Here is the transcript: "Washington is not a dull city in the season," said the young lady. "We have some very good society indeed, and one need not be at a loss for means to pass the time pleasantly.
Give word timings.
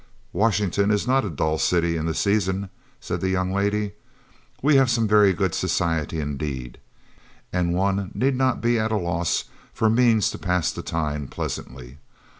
"Washington 0.33 0.89
is 0.89 1.05
not 1.05 1.23
a 1.25 1.29
dull 1.29 1.59
city 1.59 1.95
in 1.95 2.07
the 2.07 2.15
season," 2.15 2.71
said 2.99 3.21
the 3.21 3.29
young 3.29 3.51
lady. 3.53 3.91
"We 4.63 4.75
have 4.77 4.89
some 4.89 5.07
very 5.07 5.31
good 5.31 5.53
society 5.53 6.19
indeed, 6.19 6.79
and 7.53 7.75
one 7.75 8.09
need 8.15 8.35
not 8.35 8.61
be 8.61 8.79
at 8.79 8.91
a 8.91 8.97
loss 8.97 9.43
for 9.75 9.91
means 9.91 10.31
to 10.31 10.39
pass 10.39 10.71
the 10.71 10.81
time 10.81 11.27
pleasantly. 11.27 11.99